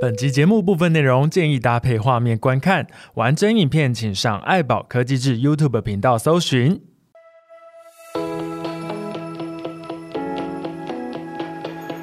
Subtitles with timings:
[0.00, 2.86] 本集节目部分内容建议搭配画面观看，
[3.16, 6.80] 完整影片请上爱宝科技志 YouTube 频道搜寻。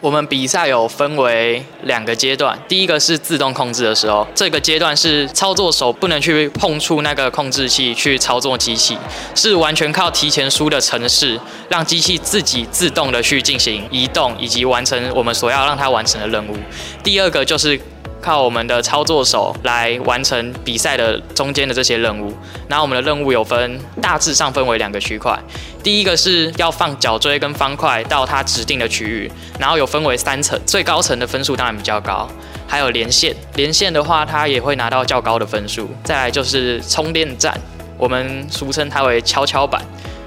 [0.00, 8.96] 我们比赛有分为两个阶段，第一个是自动控制的时候，这个阶段是操作手不能去碰触那个控制器去操作机器，
[9.34, 16.56] 是完全靠提前输的程式，让机器自己自动的去进行移动以及完成我们所要让它完成的任务。
[17.04, 17.78] 第二个就是。
[18.22, 22.30] 靠我们的操作手来完成比赛的中间的这些任务。
[22.68, 25.34] 然后我们的任务有分，大致上分为两个区块。
[25.82, 32.28] 第一个是要放角锥跟方块到它指定的区域，然后有分为三层，最高层的分数当然比较高。
[32.66, 35.88] 还有连线，连线的话它也会拿到较高的分数。
[36.04, 37.58] 再来就是充电站，
[37.96, 39.82] 我们俗称它为跷跷板，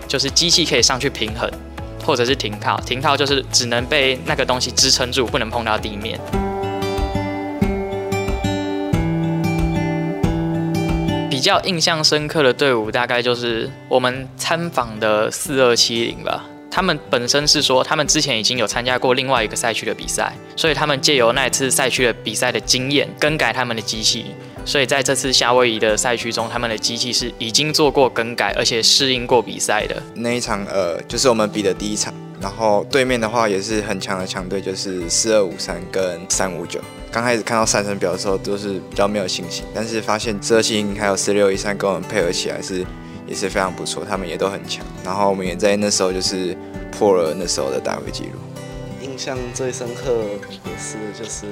[0.08, 1.50] 就是机器可以上去平衡，
[2.04, 2.80] 或者是停靠。
[2.82, 6.20] 停靠就是只能被那个东西支撑住，不能碰到地面。
[11.44, 16.46] 比较印象深刻的队伍大概就是我们参访的四二七零吧。
[16.72, 24.28] 他们本身是说，他们之前已经有参加过另外一个赛区的比赛，所以他们借由那一次赛区的比赛的经验，更改他们的机器。
[24.64, 30.02] 所以在这次夏威夷的赛区中，他们的机器是已经做过更改，而且适应过比赛的。
[30.16, 32.14] 那一场呃，就是我们比的第一场。
[32.40, 36.80] 然后对面的话也是很强的强队，就是四二五三跟三五九。
[37.14, 42.84] 刚开始看到赛程表的时候，都是比较没有信心，但是发现四二七零还有四六一三跟我们配合起来是
[43.28, 44.84] 也是非常不错，他们也都很强。
[45.06, 46.58] 然后我们也在那时候就是
[46.92, 48.40] 破了那时候的大会纪录。
[49.00, 50.12] 印象最深刻
[50.50, 51.46] 也是就是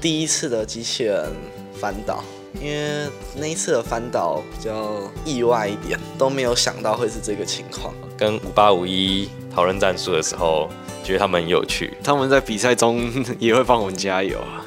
[0.00, 1.28] 第一次的机器人
[1.74, 2.22] 翻倒，
[2.62, 7.92] 因为那一次的翻倒比较意外一点，都没有想到会是这个情况。
[8.16, 10.70] 跟五八五一讨论战术的时候，
[11.02, 13.10] 觉得他们很有趣，他们在比赛中
[13.40, 14.64] 也会帮我们加油啊。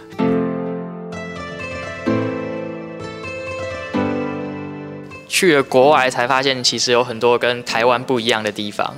[5.33, 8.95] 去了国外才发现，其实有很多跟台湾不一样的地方。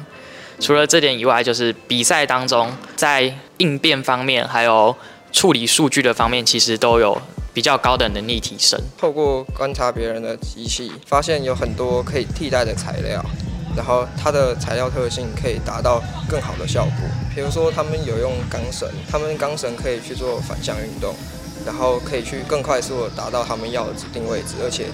[0.59, 4.94] 除了这点以外，就是比赛当中在应变方面，还有
[5.31, 7.18] 处理数据的方面，其实都有
[7.53, 8.78] 比较高的能力提升。
[8.97, 13.24] 透过观察别人的机器，发现有很多可以替代的材料，
[13.74, 17.07] 然后它的材料特性可以达到更好的效果。
[17.34, 21.16] 比如说，他们有用钢绳，他们钢绳可以去做反向运动，
[21.66, 24.88] 然后可以去更快速的达到他们要的指定位置，而且。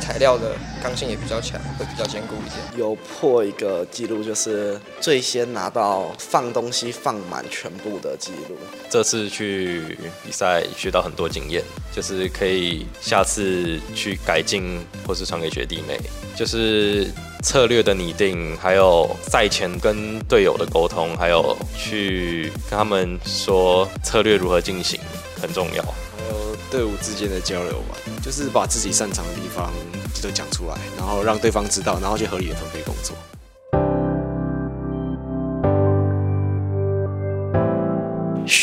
[0.00, 2.78] 材料的刚性也比较强，会比较坚固一点。
[2.78, 8.56] 有破一个记录，就是最先拿到放东西放满全部的记录。
[8.88, 11.62] 这次去比赛学到很多经验，
[11.94, 15.98] 就是可以下次去改进，或是传给学弟妹。
[16.36, 17.10] 就是
[17.42, 25.00] 策略的拟定，还有赛前跟队友的沟通，还有去跟他们说策略如何进行，
[25.42, 25.82] 很重要。
[25.82, 29.72] 还有队伍之间的交流吧，就是把自己擅长的地方
[30.14, 33.16] 就都讲出来，然后让对方知道，然后去合理的分配工作。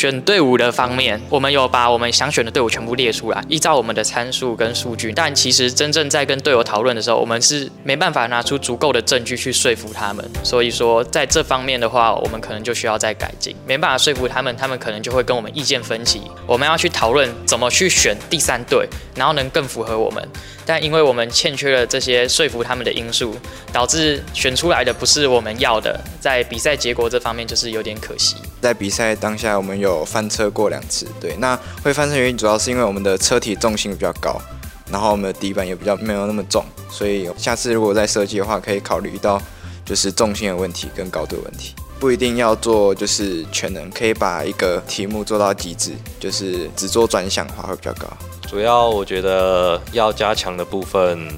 [0.06, 5.12] 选队伍的方面，我们有把我们想选的队伍全部列出来，依照我们的参数跟数据。
[5.12, 10.24] 但其实真正在跟队友讨论的时候，我们是没办法拿出足够的证据去说服他们。
[10.44, 13.56] 所以说，在这方面的话，我们可能就需要再改进。
[13.66, 16.22] 没办法说服他们，他们可能就会跟我们意见分歧。
[16.46, 20.22] 我们要去讨论怎么去选第三队，然后能更符合我们。
[20.64, 23.36] 但因为我们欠缺了这些说服他们的因素，
[23.72, 28.36] 导致选出来的不是我们要的，在比赛结果这方面就是有点可惜。
[28.60, 34.40] 在比赛当下，我们有翻车过两次，对，那会翻车原因主要是因为我们的车体重心比较高，
[34.90, 39.40] 然后我们的底板也比较没有那么重，所以下次如果再设计的话，可以考虑到
[39.84, 48.06] 就是重心的问题跟高度的问题，不一定要做就是全能，可以把一个题目做到极致，就是只做专项的话会比较高。
[48.48, 51.28] 主要我觉得要加强的部分，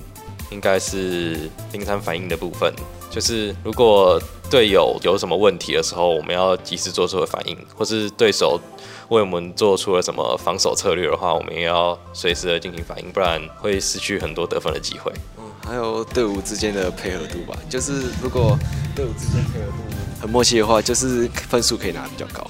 [0.51, 2.73] 应该是临场反应的部分。
[3.11, 4.21] 就是如果
[4.51, 8.61] 队友有什么问题的时候，我们要及时做出的反应；或是对手
[9.09, 15.13] 为我们做出了什么防守策略的话，我们也要随时的进行反应，不然会失去很多得分的机会。
[15.39, 18.59] 嗯，还有队伍之间的配合度吧，就是如果
[18.95, 22.49] 队伍之间配合度很默契的话，就是分数可以拿得比较高。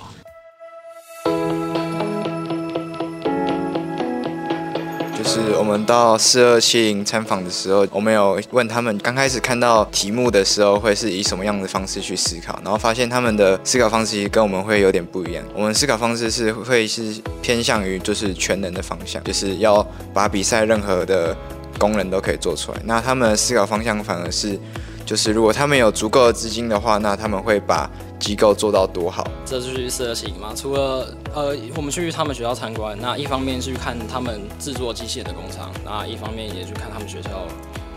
[5.28, 15.44] 是我们到四二七零参访的时候，我们有问他们刚开始看到题目的时候会是以什么样的方式去思考，然后发现他们的思考方式跟我们会有点不一样。
[15.54, 21.36] 我们思考方式是会是偏向于就是全能的方向，就是要把比赛任何的
[21.78, 22.78] 功能都可以做出来。
[22.84, 24.58] 那他们的思考方向反而是，
[25.04, 29.26] 就是如果他们有足够的资金的话，那他们会把机构做到多好。
[29.44, 30.53] 这就是设计嘛。
[30.55, 37.31] 除了呃，我们去他们学校参观，那一方面是去看他们制作机械的工厂，那一方面也去看他们学校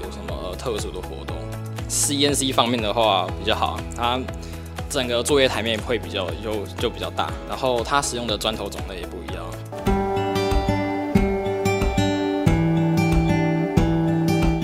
[0.04, 1.36] 有什么、呃、特殊的活动。
[1.90, 4.18] CNC 方面的话比较好，它
[4.90, 9.46] 整个作业台面会比较就就比较大，然后它使用的砖头种类也不一样。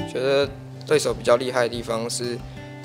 [0.09, 0.47] 觉得
[0.85, 2.37] 对手比较厉害的地方是，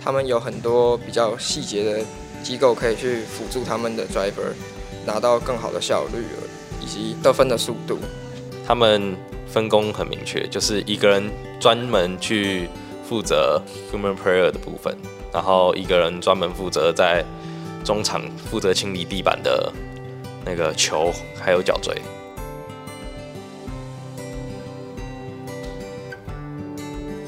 [0.03, 2.01] 他们有很多比较细节的
[2.43, 4.53] 机构可以去辅助他们的 driver，
[5.07, 6.25] 拿到更好的效率
[6.81, 7.99] 以及得分的速度。
[8.67, 9.17] 他们
[9.47, 11.31] 分工很明确，就是一个人
[11.61, 12.69] 专门去。
[13.05, 13.61] 负责
[13.93, 14.97] human player 的部分，
[15.31, 17.23] 然后一个人专门负责在
[17.85, 19.71] 中场负责清理地板的
[20.47, 21.95] 那个球，还有脚锥。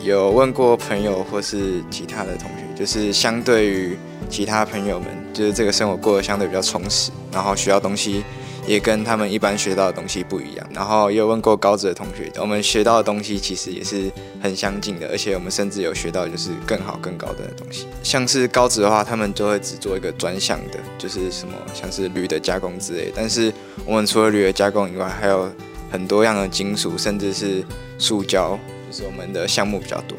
[0.03, 3.99] 有问过朋友或是其他的同学，就是相对于
[4.35, 8.25] 其他朋友们，就是这个生活过得相对比较充实，然后学到东西。
[8.67, 14.11] 也跟他们一般学到的东西不一样，然后也有问过高职的同学，我们学到的东西其实也是
[14.41, 17.87] 很相近的，而且我们甚至有学到就是更好更高的东西。
[18.03, 23.13] 像是高职的话，他们就会只做一个专项的，就是什么像是铝的加工之类。
[23.15, 23.53] 但是
[23.85, 25.47] 我们除了铝的加工以外，还有
[25.91, 27.63] 很多样的金属，甚至是
[27.99, 28.59] 塑胶，
[28.91, 30.17] 就是我们的项目比较多，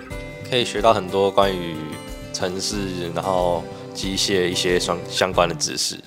[0.47, 1.75] 可以学到很多关于
[2.31, 3.63] 城市，然后
[3.95, 5.97] 机械一些相相关的知识。